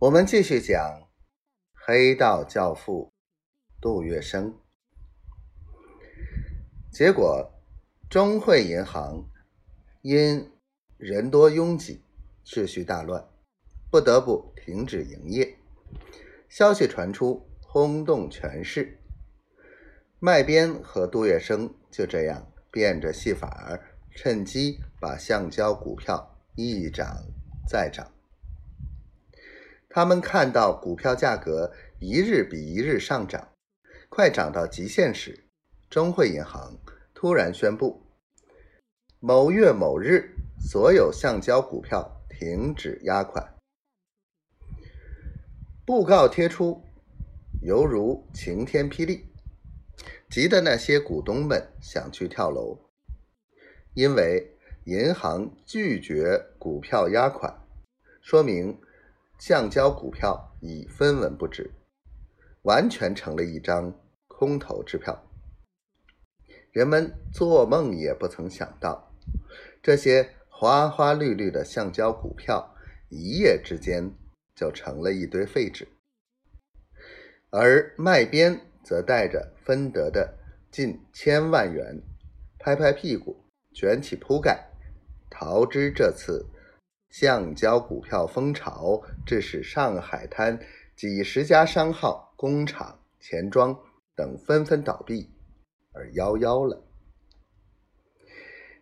[0.00, 1.08] 我们继续讲
[1.74, 3.12] 黑道教父
[3.80, 4.54] 杜月笙。
[6.92, 7.52] 结果，
[8.08, 9.28] 中汇银行
[10.02, 10.52] 因
[10.98, 12.00] 人多拥挤，
[12.44, 13.28] 秩序大乱，
[13.90, 15.58] 不得不停止营业。
[16.48, 19.00] 消息传出，轰动全市。
[20.20, 27.26] 麦边和杜月笙就这样变着戏法儿，趁机把橡胶股票一涨
[27.68, 28.08] 再涨。
[29.90, 33.48] 他们看到股票价格一日比一日上涨，
[34.10, 35.46] 快涨到极限时，
[35.88, 36.76] 中汇银行
[37.14, 38.02] 突然宣布：
[39.18, 43.54] 某月某日，所有橡胶股票停止押款。
[45.86, 46.82] 布告贴出，
[47.62, 49.24] 犹如晴天霹雳，
[50.28, 52.78] 急得那些股东们想去跳楼，
[53.94, 57.66] 因为银行拒绝股票押款，
[58.20, 58.78] 说明。
[59.38, 61.70] 橡胶股票已分文不值，
[62.62, 63.94] 完全成了一张
[64.26, 65.24] 空头支票。
[66.72, 69.14] 人们做梦也不曾想到，
[69.80, 72.74] 这些花花绿绿的橡胶股票
[73.08, 74.12] 一夜之间
[74.54, 75.86] 就成了一堆废纸。
[77.50, 80.36] 而卖边则带着分得的
[80.70, 82.02] 近千万元，
[82.58, 84.68] 拍拍屁股，卷起铺盖，
[85.30, 86.44] 逃之这次。
[87.10, 90.60] 橡胶股票风潮，致使上海滩
[90.94, 93.76] 几十家商号、工厂、钱庄
[94.14, 95.30] 等纷纷倒闭，
[95.92, 96.84] 而夭夭了。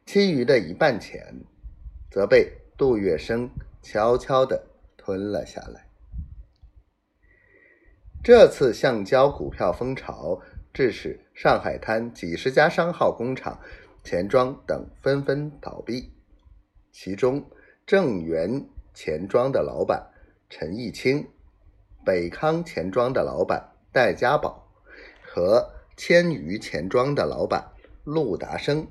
[0.05, 1.45] 其余的一半钱，
[2.11, 3.49] 则被杜月笙
[3.81, 5.89] 悄悄地吞了下来。
[8.25, 10.41] 这次橡胶股票风潮，
[10.75, 13.61] 致使上海滩几十家商号、工厂、
[14.03, 16.13] 钱庄等纷纷倒闭，
[16.91, 17.49] 其中。
[17.87, 20.11] 正源钱庄的老板
[20.51, 21.29] 陈义清，
[22.05, 24.67] 北康钱庄的老板戴家宝
[25.23, 27.71] 和千余钱庄的老板
[28.03, 28.89] 陆达生，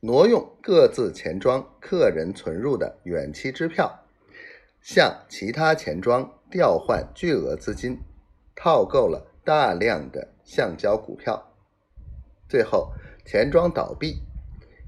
[0.00, 4.06] 挪用各自钱庄客人存入的远期支票，
[4.80, 8.00] 向其他钱庄调换巨额资金，
[8.54, 11.52] 套购了大量的橡胶股票，
[12.48, 12.94] 最后
[13.26, 14.22] 钱庄倒闭，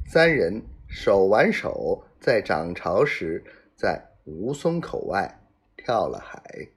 [0.07, 2.05] 三人手挽手。
[2.21, 3.45] 在涨潮时，
[3.77, 5.41] 在吴淞口外
[5.77, 6.69] 跳了海。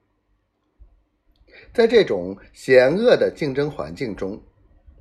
[1.73, 4.39] 在这种险恶的竞争环境中，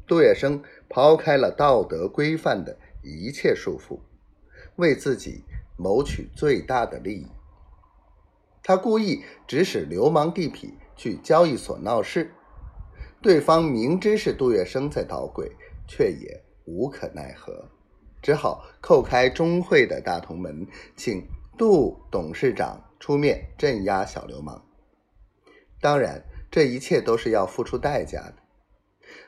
[0.06, 4.00] 杜月笙抛开了道德规范的一切束缚，
[4.76, 5.44] 为自己
[5.76, 7.26] 谋取最大的利益。
[8.62, 12.32] 他故意指使流氓地痞去交易所闹事，
[13.20, 15.52] 对方明知是杜月笙在捣鬼，
[15.86, 17.68] 却也无可奈何。
[18.22, 20.66] 只好叩开中会的大同门，
[20.96, 21.26] 请
[21.56, 24.64] 杜董事长出面镇压小流氓。
[25.80, 28.34] 当然，这一切都是要付出代价的。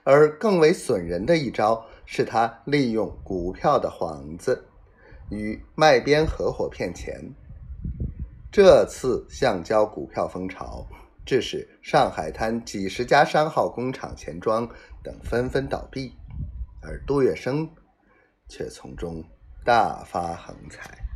[0.05, 4.67] 而更为损人的一招，是他利用股票的幌子，
[5.31, 7.35] 与卖边合伙骗钱。
[8.51, 10.87] 这次橡胶股票风潮，
[11.25, 14.69] 致使上海滩几十家商号、工厂、钱庄
[15.03, 16.13] 等纷纷倒闭，
[16.83, 17.69] 而杜月笙。
[18.53, 19.25] 却从中
[19.65, 21.12] 大发横财。